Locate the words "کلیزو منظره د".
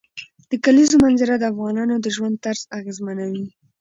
0.65-1.43